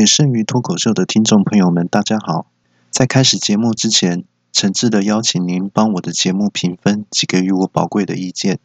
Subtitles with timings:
[0.00, 2.46] 位剩余脱口秀的听众朋友们，大家好！
[2.90, 8.58] 在开始节目之前，诚挚的邀请您帮我的节目评分及给予我宝贵的意见，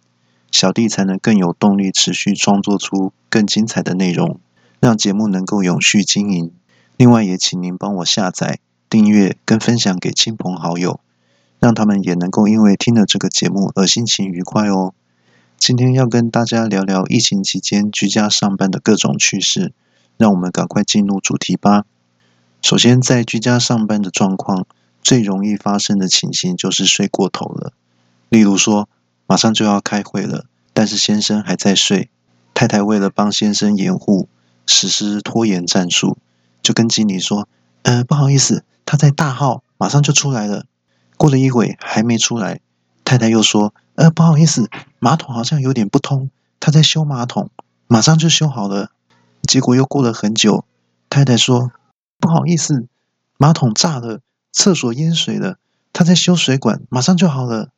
[0.50, 4.40] 小弟才能更有动力持续创作出更精彩的内容，
[4.80, 6.54] 让节目能够永续经营。
[6.96, 8.60] 另外，也请您帮我下载、
[8.90, 11.02] 订阅跟分享给亲朋好友，
[11.60, 14.94] 让他们也能够因为听了这个节目而心情愉快哦。
[15.58, 19.74] 今天要跟大家聊聊疫情期间居家上班的各种趣事。
[20.18, 21.86] 让我们赶快进入主题吧。
[22.62, 24.66] 首先，在居家上班的状况，
[25.02, 27.74] 最容易发生的情形就是睡过头了。
[28.30, 28.90] 例如说，
[29.28, 32.10] 马上就要开会了，但是先生还在睡，
[32.54, 34.28] 太太为了帮先生掩护，
[34.66, 36.18] 实施拖延战术，
[36.64, 37.48] 就跟经理说
[37.84, 40.66] ：“呃，不好意思，他在大号，马上就出来了。”
[41.18, 42.60] 过了一会还没出来，
[43.04, 47.52] 太太又说：“呃，不好意思，马桶好像有点不通，他在修马桶，
[47.88, 48.90] 马上就修好了。”
[49.46, 50.66] 结果又过了很久，
[51.10, 51.72] 太太说
[52.20, 52.88] ：“不好意思，
[53.38, 54.20] 马桶炸了，
[54.52, 55.58] 厕所淹水了，
[55.94, 57.70] 他在修水管，马上就好了。”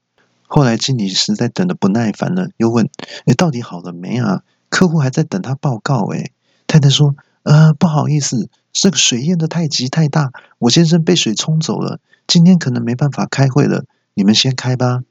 [0.47, 2.89] 后来经理实在等的不耐烦了，又问
[3.27, 4.43] ：“哎，到底好了没啊？
[4.69, 6.31] 客户还在等他报告。”哎，
[6.67, 13.83] 太太说：“呃，不好意思，这个水淹的太急太大，我先生被水冲走了，今天可能没办法开会了，
[14.13, 15.01] 你们先开吧。”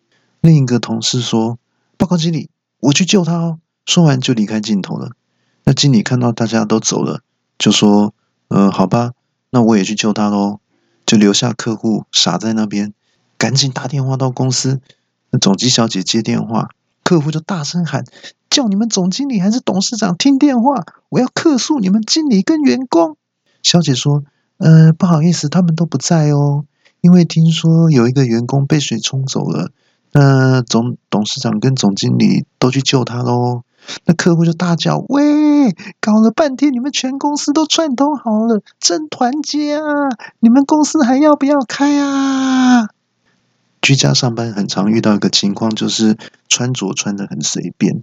[0.41, 1.59] 另一个同事说
[1.99, 2.49] ：“报告经理，
[2.81, 5.13] 我去救他哦。”说完就离开镜头了。
[5.67, 7.23] 那经理看到大家都走了，
[7.59, 8.15] 就说
[8.49, 9.13] ：“嗯，好吧，
[9.51, 10.61] 那我也去救他喽。”
[11.05, 12.95] 就留下客户傻在那边，
[13.37, 14.81] 赶紧打电话到公司。
[15.31, 16.71] 那总机小姐接电话，
[17.03, 18.05] 客户就大声喊
[18.49, 20.85] ：“叫你们总经理还是董事长听电话？
[21.09, 23.17] 我要客诉你们经理跟员工。”
[23.63, 24.23] 小姐说
[24.59, 26.65] ：“呃，不好意思，他们都不在哦，
[27.01, 29.71] 因为听说有一个员工被水冲走了。
[30.13, 33.63] 那总董事长跟总经理都去救他喽。”
[34.05, 35.23] 那客户就大叫：“喂，
[36.01, 39.83] 搞了半天，你们全公司都串通好了，真团结啊！
[40.41, 42.89] 你们公司还要不要开啊？”
[43.83, 46.17] 居家上班很常遇到一个情况，就是
[46.49, 48.03] 穿着穿的很随便。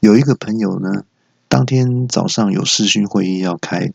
[0.00, 1.04] 有一个朋友呢，
[1.48, 3.92] 当天早上有视讯会议要开，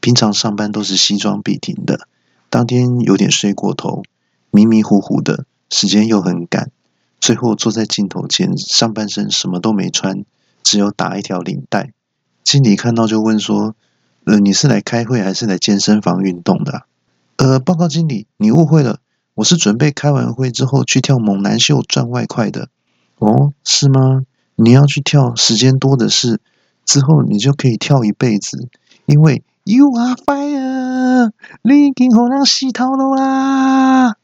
[0.00, 2.06] 平常上班都是西装笔挺的，
[2.50, 4.02] 当天有点睡过头，
[4.50, 6.70] 迷迷糊糊的，时间又很赶，
[7.20, 10.24] 最后坐在镜头前，上半身什么都没穿。
[10.64, 11.92] 只有打一条领带，
[12.44, 13.74] 经理看到就问说
[14.24, 16.82] ：“呃，你是来开会还是来健身房运动的？”
[17.36, 18.98] 呃，报告经理，你误会了，
[19.34, 22.68] 我是准备开完会之后去跳猛男秀赚外快的。
[23.18, 24.22] 哦，是吗？
[24.56, 26.40] 你要去跳，时间多的是，
[26.84, 28.68] 之后你就可以跳一辈子，
[29.06, 31.30] 因为 You are fire，
[31.62, 34.16] 你已经好像洗头了啦。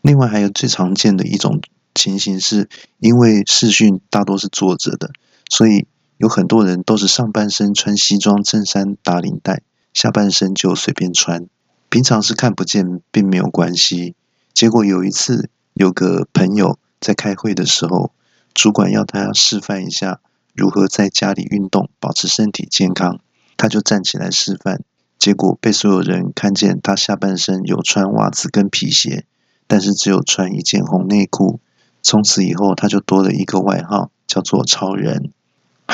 [0.00, 1.60] 另外还有最常见的一种
[1.94, 5.10] 情形是，因为视讯大多是坐着的。
[5.50, 5.86] 所以
[6.22, 9.62] 有很多人都是上半身穿西装衬衫打领带，
[9.92, 11.48] 下半身就随便穿。
[11.90, 14.14] 平常是看不见，并没有关系。
[14.54, 18.12] 结果有一次，有个朋友在开会的时候，
[18.54, 20.20] 主管要他示范一下
[20.54, 23.18] 如何在家里运动，保持身体健康，
[23.56, 24.84] 他就站起来示范。
[25.18, 29.24] 结果被所有人看见他下半身有穿袜子跟皮鞋，
[29.66, 31.58] 但是只有穿一件红内裤。
[32.00, 35.32] 从此以后，他就多了一个外号，叫做“超人”。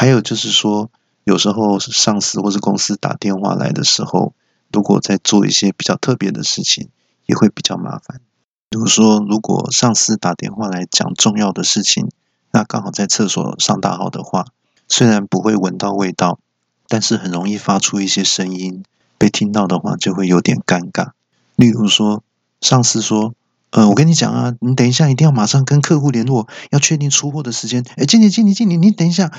[0.01, 0.93] 还有就是说，
[1.25, 4.33] 有时候上司或是公司打电话来的时候，
[4.73, 6.89] 如果在做一些比较特别的事情，
[7.27, 8.21] 也会比较麻烦。
[8.69, 12.09] 比如说，如果上司打电话来讲重要的事情，
[12.53, 14.45] 那刚好在厕所上大号的话，
[14.87, 16.39] 虽然不会闻到味道，
[16.87, 18.85] 但是很容易发出一些声音，
[19.19, 21.11] 被听到的话就会有点尴尬。
[21.57, 22.23] 例如说，
[22.61, 23.35] 上司说。
[23.71, 27.85] 呃，我跟你讲啊，你等一下，一定要马上跟客户联络，要确定出货的时间。
[27.97, 29.31] 哎，经理，经理，经理，你等一下。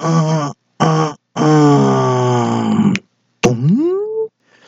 [0.00, 2.94] 嗯嗯嗯，
[3.40, 3.68] 咚。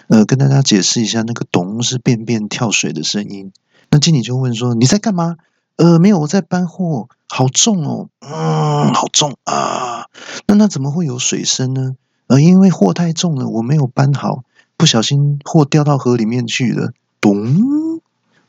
[0.08, 3.52] 呃，跟大家解释一下，那个“咚”是便便跳水的声音。
[3.90, 5.36] 那经理就问说：“你在干嘛？”
[5.76, 8.08] 呃，没有，我在搬货，好重哦。
[8.20, 10.06] 嗯，好重啊。
[10.46, 11.94] 那那怎么会有水声呢？
[12.26, 14.44] 呃，因为货太重了，我没有搬好，
[14.76, 16.92] 不小心货掉到河里面去了。
[17.20, 17.83] 咚。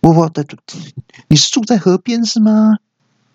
[0.06, 0.46] 我我的，
[1.30, 2.78] 你是住在河边是吗？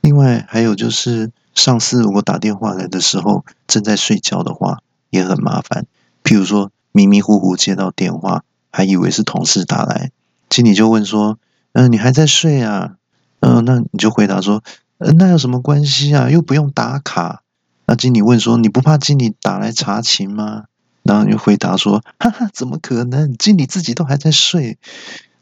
[0.02, 4.78] 另外还有就是，上司如果打电话来的时候正在睡觉的话，
[5.10, 5.86] 也很麻烦。
[6.22, 10.12] 譬如说迷迷糊糊接到电话，还以为是同事打来，
[10.48, 11.40] 经理就问说
[11.74, 12.92] ：“嗯，你还在睡啊？”
[13.40, 14.62] 嗯，那你就回答说
[14.98, 16.30] ：“嗯，那有什么关系啊？
[16.30, 17.42] 又不用打卡。”
[17.86, 20.66] 那经理问说：“你不怕经理打来查情吗？”
[21.02, 23.36] 然后你就回答说：“哈哈，怎么可能？
[23.36, 24.78] 经理自己都还在睡。”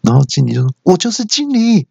[0.08, 1.86] 然后经理就说：“我就是经理。”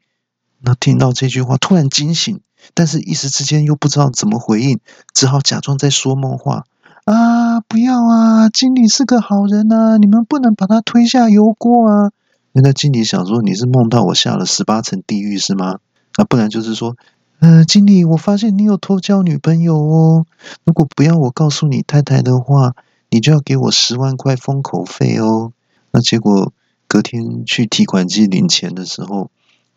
[0.60, 2.40] 那听到这句话，突然惊醒，
[2.74, 4.80] 但是一时之间又不知道怎么回应，
[5.14, 6.64] 只好假装在说梦话。
[7.06, 12.12] 啊，不要啊，经理是个好人啊，你们不能把他推下油锅啊。
[12.54, 15.78] 那经理想说，你是梦到我下了十八层地狱是吗？
[16.16, 16.98] 啊，不然就是说，
[17.38, 20.26] 呃，经理，我发现你有偷交女朋友哦。
[20.66, 22.74] 如果不要我告诉你太太的话，
[23.12, 25.54] 你就要给我十万块封口费哦。
[25.92, 26.52] 那结果
[26.88, 29.30] 隔天去提款机领钱的时候，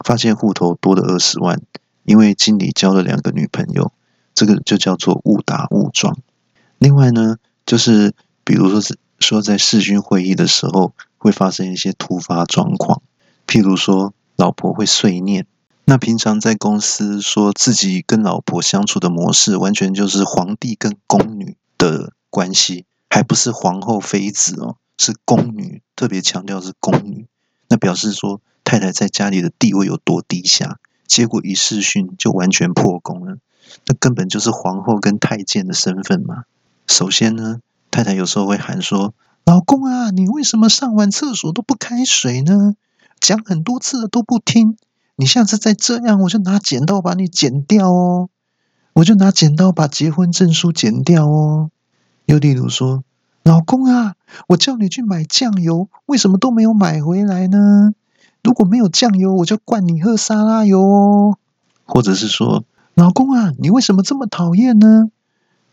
[0.05, 1.61] 发现户头多了二十万，
[2.05, 3.93] 因为经理交了两个女朋友，
[4.35, 6.17] 这个就叫做误打误撞。
[6.79, 7.37] 另外呢，
[7.67, 8.15] 就是
[8.45, 10.95] 比如说说在视讯会议的时候。
[11.23, 13.03] 会发生一些突发状况，
[13.47, 15.47] 譬如说老婆会碎念。
[15.85, 27.27] 那平常在公司说自己跟老婆相处的模式，完全就是皇帝跟宫女的关系，还不是皇后妃子哦，是宫女，特别强调是宫女。
[27.71, 33.39] 那表示说太太在家里的地位有多低下，结果一试训就完全破功了。
[33.87, 36.45] 那根本就是皇后跟太监的身份嘛。
[36.87, 37.61] 首先呢，
[37.91, 39.15] 太太有时候会喊说。
[39.47, 42.75] 老公啊，你为什么上完厕所都不开水呢？
[43.19, 44.77] 讲很多次了都不听，
[45.17, 48.29] 你下次再这样，我就拿剪刀把你剪掉哦！
[48.93, 51.71] 我就拿剪刀把结婚证书剪掉哦！
[52.27, 53.03] 又例如说，
[53.43, 54.15] 老公啊，
[54.49, 57.93] 我叫你去买酱油，为什么都没有买回来呢？
[58.43, 61.39] 如果没有酱油，我就灌你喝沙拉油哦！
[61.85, 62.65] 或者是说，
[62.95, 65.11] 老公啊，你为什么这么讨厌呢？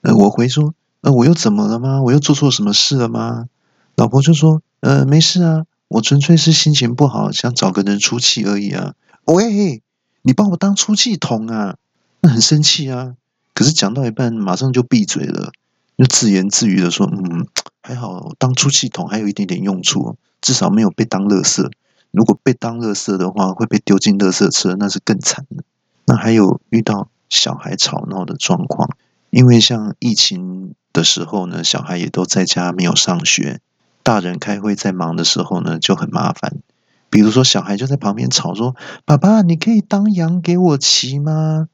[0.01, 2.01] 呃，我回说，呃，我又怎么了吗？
[2.01, 3.47] 我又做错什么事了吗？
[3.95, 8.93] 老婆就说：“呃，没事啊，我纯粹是心情不好，想找个人出气而已啊。”
[9.25, 9.81] 喂，
[10.21, 11.75] 你把我当出气筒啊？
[12.21, 13.15] 那很生气啊。
[13.53, 15.51] 可是讲到一半，马上就闭嘴了，
[15.97, 17.47] 就自言自语的说：“嗯，
[17.81, 21.69] 还好当出气筒还有一点点用处，至少没有被当垃圾。
[22.11, 25.63] 如果被当垃圾的话，会被丢进垃圾车，那是更惨的。
[26.05, 28.89] 那还有遇到小孩吵闹的状况，
[29.31, 33.59] 因为像疫情的时候呢，小孩也都在家没有上学。”
[34.03, 36.59] 大人开会在忙的时候呢，就很麻烦。
[37.09, 41.67] 比如说，小孩就在旁边吵说：“爸爸，你可以当羊给我骑吗？”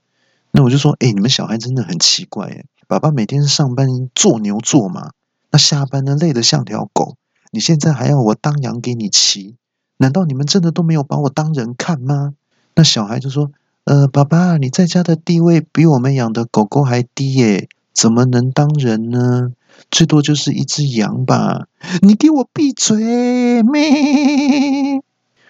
[0.52, 2.66] 那我就说：“哎，你们小孩真的很奇怪哎！
[2.88, 5.12] 爸爸每天上班做牛做马，
[5.52, 7.16] 那下班呢累得像条狗。
[7.52, 9.56] 你现在还要我当羊给你骑？
[9.98, 12.34] 难道你们真的都没有把我当人看吗？”
[12.76, 13.52] 那小孩就说
[13.86, 19.54] ：“呃，爸爸，你在家的地位比我们养的狗狗还低耶，怎么能当人呢？”
[19.90, 21.68] 最多就是一只羊吧，
[22.02, 23.64] 你给我闭嘴！
[23.64, 25.02] 咩？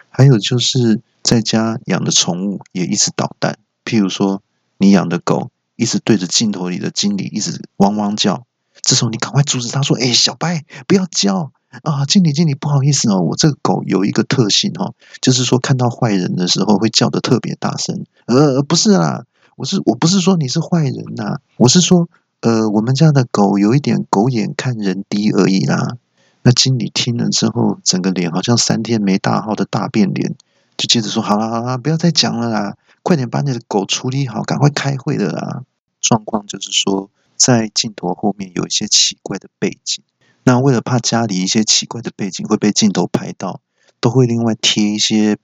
[0.09, 4.41] 还有就是在家养的宠物也一直捣蛋，譬如说
[4.77, 5.49] 你养的狗
[5.83, 8.45] 一直对着镜头里的经理一直汪汪叫，
[8.81, 11.51] 这时候你赶快阻止他说：“哎，小白不要叫
[11.83, 12.05] 啊！
[12.05, 18.05] 经理经理不好意思哦，我这个狗有一个特性哦，就是说看到坏人的时候会叫的特别大声。
[18.27, 19.25] 呃，不是啦，
[19.57, 22.07] 我是我不是说你是坏人呐，我是说。”
[22.43, 25.95] 呃，我们家的狗有一点狗眼看人低而已啦。
[26.41, 30.35] 那经理听了之后，整个脸好像三天没大号的大变脸，
[30.75, 35.63] 就接着说：“好了好了，不要再讲了啦，快点把你的狗处理好，赶快开会的啦。”
[36.03, 40.03] 状况就是说，在镜头后面有一些奇怪的背景。
[40.43, 43.61] 那为了怕家里一些奇怪的背景会被镜头拍到，
[43.99, 45.37] 都会另外贴一些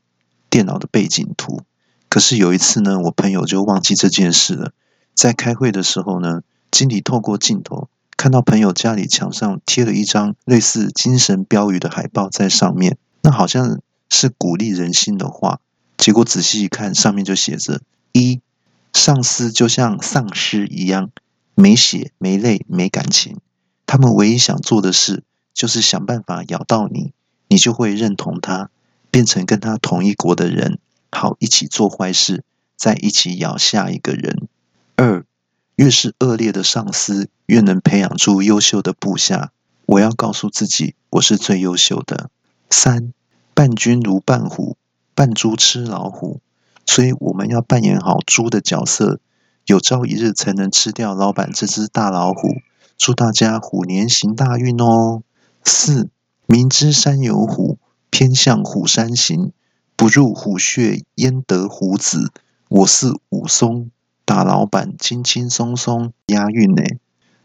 [0.51, 1.61] 电脑的背景图。
[2.09, 4.73] 可是有一次呢，我朋友就忘记这件事了，
[5.15, 6.41] 在开会的时候呢。
[6.71, 15.61] 经理透过镜头看到朋友家里墙上贴了一张类似精神标语的海报在上面，那好像是鼓励人心的话。
[15.97, 17.81] 结果仔细一看，上面就写着：
[18.11, 18.39] 一，
[18.93, 21.11] 上司就像丧尸一样，
[21.55, 23.37] 没血没泪没感情，
[23.85, 27.13] 他们唯一想做的事就是想办法咬到你，
[27.47, 28.69] 你就会认同他，
[29.11, 30.79] 变成跟他同一国的人，
[31.11, 32.43] 好一起做坏事，
[32.75, 34.47] 再一起咬下一个人。
[34.95, 35.25] 二。
[35.75, 39.53] 越是恶劣的上司，越能培养出优秀的部下。
[39.85, 42.29] 我要告诉自己，我是最优秀的。
[42.69, 43.13] 三，
[43.53, 44.75] 伴君如伴虎，
[45.15, 46.41] 扮猪吃老虎。
[46.89, 49.19] 所以我们要扮演好猪的角色，
[49.67, 52.55] 有朝一日才能吃掉老板这只大老虎。
[52.97, 55.21] 祝大家虎年行大运哦！
[55.63, 56.09] 四，
[56.47, 57.77] 明知山有虎，
[58.09, 59.51] 偏向虎山行。
[59.95, 62.31] 不入虎穴，焉得虎子？
[62.69, 63.91] 我是武松。
[64.25, 66.81] 大老板轻轻松松押韵呢，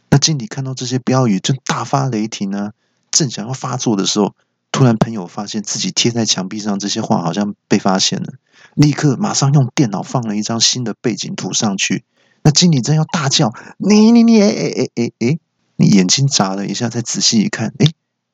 [0.08, 2.72] 那经理看到这些标语就大发雷霆啊！
[3.10, 4.34] 正想要发作的时候，
[4.74, 8.32] 突然朋友发现自己贴在墙壁上这些话好像被发现了，
[8.74, 12.02] 立刻马上用电脑放了一张新的背景图上去。
[12.42, 15.38] 那经理正要大叫：“你你你哎哎哎哎哎！”
[15.78, 17.86] 你眼睛眨了一下，再仔细一看，哎，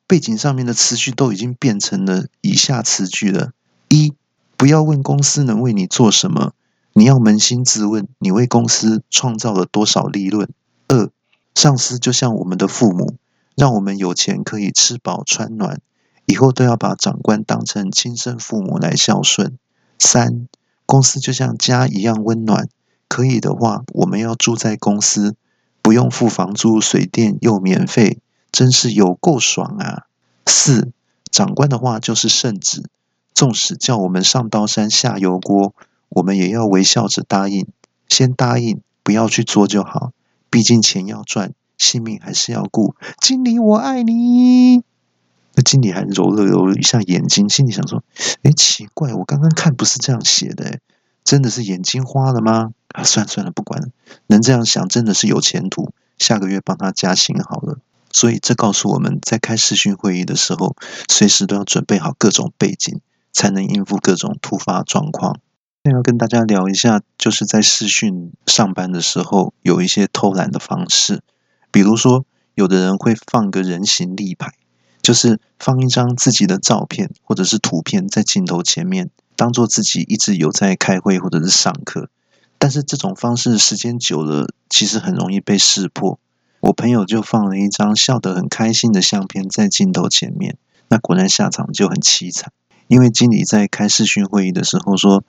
[0.07, 3.51] 背景上面的词句都已经变成了以下词句了：
[3.89, 4.15] 一，
[4.57, 6.53] 不要问公司能为你做什么。
[6.93, 10.49] 你要扪心自问，你为公司创造了多少利润？
[10.87, 11.11] 二，
[11.53, 13.17] 上司就像我们的父母，
[13.55, 15.79] 让我们有钱可以吃饱穿暖，
[16.25, 19.57] 以后都要把长官当成亲生父母来孝顺。
[19.99, 20.47] 三，
[20.85, 22.67] 公司就像家一样温暖，
[23.07, 25.35] 可以的话，我们要住在公司，
[25.81, 28.19] 不用付房租、水电又免费，
[28.51, 30.05] 真是有够爽啊！
[30.45, 30.91] 四，
[31.31, 32.83] 长官的话就是圣旨，
[33.33, 35.73] 纵使叫我们上刀山下油锅，
[36.09, 37.67] 我们也要微笑着答应，
[38.07, 40.11] 先答应，不要去做就好。
[40.49, 42.95] 毕竟钱要赚，性命还是要顾。
[43.21, 44.83] 经理，我爱你。
[45.61, 48.03] 那经理还揉了揉一下眼睛，心里想说
[48.41, 50.79] ：“哎，奇怪，我刚刚看不是这样写的，
[51.23, 53.89] 真的是眼睛花了吗？”啊，算了算了，不管了。
[54.25, 55.93] 能这样想，真的是有前途。
[56.17, 57.77] 下个月帮他加薪好了。
[58.11, 60.75] 所以这告诉我们在开视讯会议的时候，
[61.07, 62.99] 随时都要准备好各种背景，
[63.31, 65.37] 才能应付各种突发状况。
[65.83, 71.21] 那要跟大家聊一下，就是在视讯上班的时候，有一些偷懒的方式。
[71.69, 72.25] 比如说，
[72.55, 74.53] 有的人会放个人形立牌，
[75.01, 82.09] 就是放一张自己的照片或者是图片在镜头前面，当做自己一直有在开会或者是上课。
[82.57, 86.19] 但是这种方式时间久了，其实很容易被识破。
[86.59, 90.57] 我朋友就放了一张笑得很开心的相片在镜头前面，
[90.89, 92.51] 那果然下场就很凄惨。
[92.87, 95.23] 因为经理在开视讯会议的时候说：“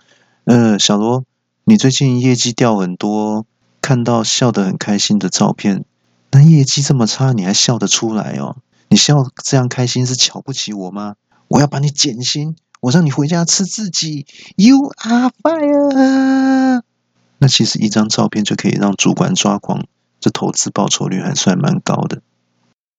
[0.45, 1.25] 呃，小罗，
[1.65, 3.47] 你最近业绩掉很多，
[3.81, 5.85] 看到笑得很开心的照片，
[6.33, 8.57] 那业绩这么差，你还笑得出来哦？
[8.93, 11.17] 你笑这样开心是瞧不起我吗？
[11.49, 14.27] 我要把你减薪，我让你回家吃自己。
[14.57, 16.83] You are fire。
[17.39, 19.87] 那其实一张照片就可以让主管抓狂。”
[20.21, 22.21] 这投资报酬率还算蛮高的。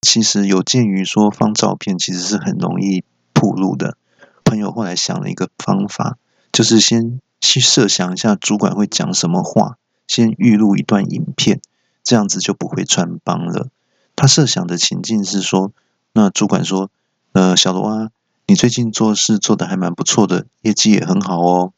[0.01, 3.95] 其实有鉴于说放照片其实是很容易暴露的，
[4.43, 6.17] 朋友后来想了一个方法，
[6.51, 11.61] 就是先去设想一下主管会讲什么话，先预录一段影片，
[12.03, 13.67] 这样子就不会穿帮了。
[14.15, 15.71] 他设想的情境是说，
[16.13, 16.89] 那主管说
[17.33, 18.09] ：“呃，小罗啊，
[18.47, 21.73] 你最近做事做的还蛮不错的，业绩也很好哦。”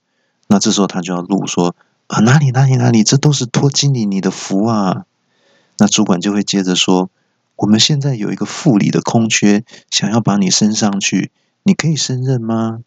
[0.48, 1.76] 那这时候他就要录说
[2.08, 5.06] ：“啊，哪里哪里哪里，这都是托经理你的福啊。”
[5.80, 7.10] 那主管就会接着说
[7.56, 11.32] ：“我们现在有一个副理的空缺，想要把你升上去，
[11.64, 12.82] 你可以胜任吗？”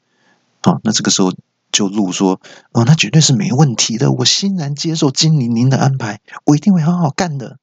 [0.62, 1.32] 好，那这个时候
[1.72, 2.40] 就录说
[2.72, 7.58] ：“哦，那绝对是没问题的，我欣然接受经理您的安排，我一定会好好干的。”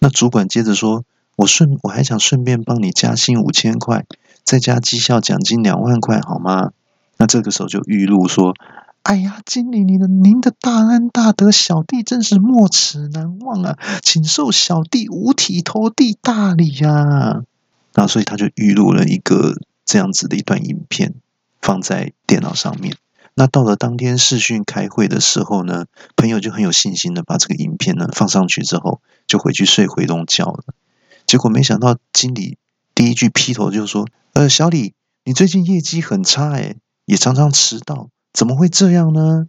[0.00, 1.04] 那主管接着说
[1.36, 4.04] ：“我顺我还想顺便帮你加薪五千块，
[4.44, 6.72] 再加绩效奖金两万块，好吗？”
[7.18, 8.54] 那这个时候就预录说。
[9.02, 17.42] 哎呀，经理，您的您的大恩大德，小弟真是没齿难忘啊，请受小弟五体投地大礼呀！
[17.94, 21.14] 那所以他就预录了一个这样子的一段影片，
[21.60, 22.94] 放在电脑上面。
[23.34, 30.62] 那到了当天视讯开会的时候呢，朋友就很有信心的把这个影片呢放上去之后，就回去睡回笼觉了。
[31.26, 32.58] 结果没想到经理
[32.94, 36.76] 第一句劈头就说：“呃，小李，你最近业绩很差，诶，
[37.06, 39.46] 也常常迟到。”怎么会这样呢？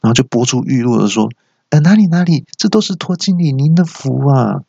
[0.00, 1.30] 然后就播出预录的说
[1.70, 4.62] ：“呃，哪里哪里，这都是托经理您的福啊！”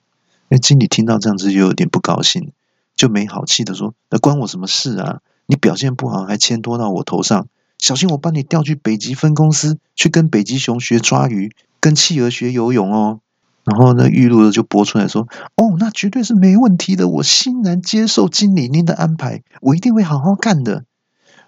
[0.50, 2.51] 那经理听到这样子就有点不高兴，
[2.95, 5.22] 就没好气的说：“那关我什么事啊？
[5.48, 13.22] 你表现不好还牵拖到我头上，小心我把你调去北极分公司去跟北极熊学抓鱼，跟企鹅学游泳哦。”
[13.63, 20.84] 然后呢，预录的就播出来说：“哦，那绝对是没问题的，我欣然接受经理您的安排，我一定会好好干的。”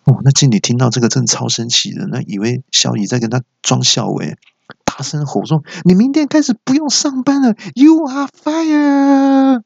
[0.06, 4.38] 哦，那经理听到这个真超生气的，那以为小李在跟他装笑诶，
[4.86, 9.64] 大声吼说：“你明天开始不用上班了，You are fire！”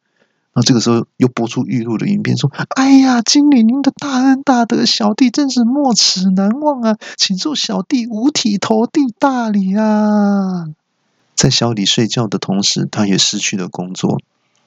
[0.52, 10.66] 然后这个时候又播出预录的影片，说：“哎呀，经理您的大恩大德，小弟真是没齿难忘啊，请受小弟五体投地大礼啊！”
[11.40, 14.20] 在小李睡觉的同时，他也失去了工作，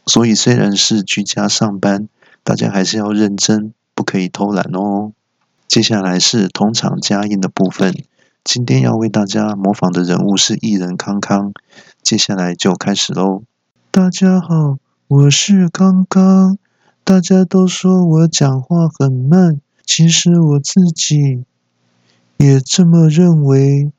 [0.06, 2.08] 所以虽然是居家上班，
[2.42, 5.12] 大家还是要认真，不可以偷懒哦。
[5.68, 7.94] 接下来是同场加印的部分。
[8.42, 11.52] 今天要为大家模仿的人物是艺人康康。
[12.02, 13.42] 接下来就开始喽。
[13.90, 16.56] 大家好，我是康康。
[17.04, 21.44] 大家都说我讲话很慢，其实我自己
[22.38, 23.92] 也这么认为。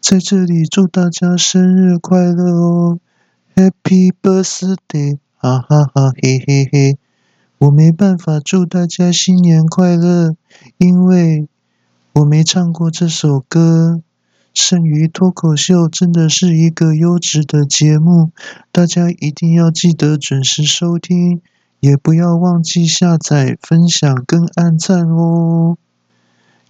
[0.00, 2.98] 在这里祝大家生日快乐哦
[3.54, 5.18] ，Happy Birthday！
[5.36, 6.98] 哈哈哈，嘿嘿嘿。
[7.58, 10.36] 我没办法祝大家新年快乐，
[10.78, 11.48] 因为
[12.12, 14.00] 我没唱过这首歌。
[14.54, 18.30] 剩余脱口秀真的是一个优质的节目，
[18.72, 21.42] 大家一定要记得准时收听，
[21.80, 25.76] 也不要忘记下载、分享跟按赞哦。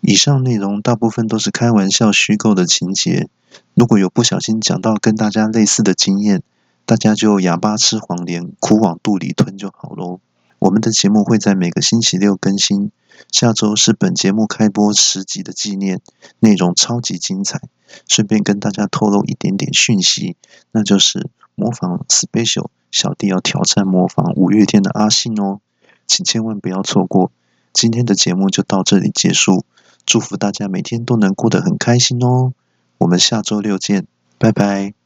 [0.00, 3.28] 以上内容大部分都是开玩笑、虚构的情节，
[3.74, 6.42] 如果有不小心讲到跟大家类似的经验，
[6.86, 10.20] 大家就哑巴吃黄连，苦往肚里吞就好喽。
[10.60, 12.90] 我们的节目会在每个星期六更新。
[13.32, 16.00] 下周是本节目开播十集的纪念，
[16.38, 17.60] 内容超级精彩。
[18.08, 20.36] 顺便跟大家透露一点点讯息，
[20.72, 25.60] 那就是模仿 special 小弟要挑战模仿五月天的阿信哦，
[26.06, 27.32] 请千万不要错过。
[27.72, 29.64] 今天的节目就到这里结束，
[30.08, 32.54] 祝福大家每天都能过得很开心哦。
[32.96, 34.06] 我们下周六见，
[34.38, 34.97] 拜拜。